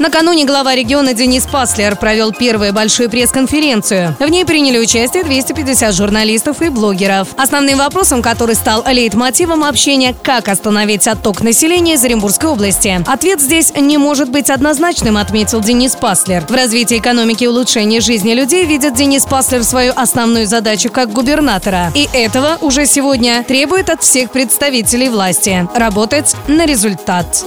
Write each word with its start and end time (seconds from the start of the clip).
Накануне 0.00 0.46
глава 0.46 0.74
региона 0.74 1.12
Денис 1.12 1.46
Паслер 1.46 1.94
провел 1.94 2.32
первую 2.32 2.72
большую 2.72 3.10
пресс-конференцию. 3.10 4.16
В 4.18 4.26
ней 4.30 4.46
приняли 4.46 4.78
участие 4.78 5.24
250 5.24 5.94
журналистов 5.94 6.62
и 6.62 6.70
блогеров. 6.70 7.28
Основным 7.36 7.76
вопросом, 7.76 8.22
который 8.22 8.54
стал 8.54 8.82
лейтмотивом 8.90 9.62
общения, 9.62 10.14
как 10.22 10.48
остановить 10.48 11.06
отток 11.06 11.42
населения 11.42 11.94
из 11.94 12.04
Оренбургской 12.04 12.48
области. 12.48 12.98
Ответ 13.06 13.42
здесь 13.42 13.74
не 13.76 13.98
может 13.98 14.30
быть 14.30 14.48
однозначным, 14.48 15.18
отметил 15.18 15.60
Денис 15.60 15.94
Паслер. 15.94 16.46
В 16.46 16.54
развитии 16.54 16.96
экономики 16.96 17.44
и 17.44 17.48
улучшении 17.48 17.98
жизни 17.98 18.32
людей 18.32 18.64
видит 18.64 18.94
Денис 18.94 19.26
Паслер 19.26 19.62
свою 19.64 19.92
основную 19.94 20.46
задачу 20.46 20.90
как 20.90 21.12
губернатора. 21.12 21.92
И 21.94 22.08
этого 22.14 22.56
уже 22.62 22.86
сегодня 22.86 23.44
требует 23.46 23.90
от 23.90 24.02
всех 24.02 24.30
представителей 24.30 25.10
власти– 25.10 25.68
работать 25.74 26.34
на 26.48 26.64
результат. 26.64 27.44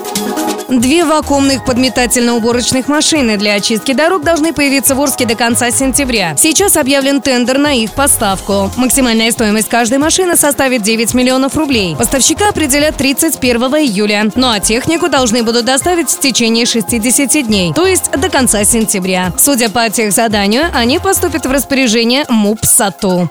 Две 0.69 1.05
вакуумных 1.05 1.65
подметательно-уборочных 1.65 2.87
машины 2.87 3.37
для 3.37 3.53
очистки 3.53 3.93
дорог 3.93 4.23
должны 4.23 4.53
появиться 4.53 4.95
в 4.95 5.01
Орске 5.01 5.25
до 5.25 5.35
конца 5.35 5.69
сентября. 5.71 6.35
Сейчас 6.37 6.77
объявлен 6.77 7.21
тендер 7.21 7.57
на 7.57 7.73
их 7.73 7.91
поставку. 7.93 8.71
Максимальная 8.75 9.31
стоимость 9.31 9.69
каждой 9.69 9.99
машины 9.99 10.35
составит 10.35 10.81
9 10.81 11.13
миллионов 11.13 11.55
рублей. 11.55 11.95
Поставщика 11.95 12.49
определят 12.49 12.97
31 12.97 13.61
июля. 13.61 14.31
Ну 14.35 14.49
а 14.49 14.59
технику 14.59 15.09
должны 15.09 15.43
будут 15.43 15.65
доставить 15.65 16.09
в 16.09 16.19
течение 16.19 16.65
60 16.65 17.45
дней, 17.45 17.73
то 17.73 17.85
есть 17.85 18.09
до 18.11 18.29
конца 18.29 18.63
сентября. 18.63 19.31
Судя 19.37 19.69
по 19.69 19.89
техзаданию, 19.89 20.65
они 20.73 20.99
поступят 20.99 21.45
в 21.45 21.51
распоряжение 21.51 22.25
МУП 22.29 22.65
САТУ. 22.65 23.29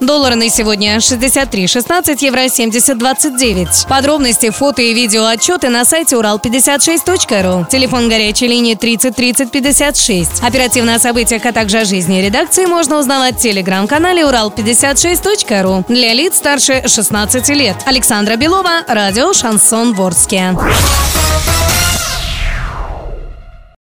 Доллары 0.00 0.36
на 0.36 0.48
сегодня 0.48 0.96
63,16, 0.98 2.18
евро 2.20 2.44
70,29. 2.44 3.88
Подробности, 3.88 4.50
фото 4.50 4.80
и 4.80 4.94
видео 4.94 5.26
отчеты 5.26 5.70
на 5.70 5.84
сайте 5.84 6.14
урал56.ру. 6.14 7.66
Телефон 7.68 8.08
горячей 8.08 8.46
линии 8.46 8.74
30 8.74 9.16
30 9.16 9.50
56. 9.50 10.42
Оперативно 10.42 10.94
о 10.94 10.98
событиях, 11.00 11.44
а 11.46 11.52
также 11.52 11.78
о 11.80 11.84
жизни 11.84 12.20
редакции 12.20 12.66
можно 12.66 12.98
узнавать 12.98 13.36
в 13.36 13.40
телеграм-канале 13.40 14.22
урал56.ру. 14.22 15.84
Для 15.88 16.14
лиц 16.14 16.36
старше 16.36 16.84
16 16.86 17.48
лет. 17.48 17.76
Александра 17.84 18.36
Белова, 18.36 18.84
радио 18.86 19.32
«Шансон 19.32 19.94
Ворске». 19.94 20.54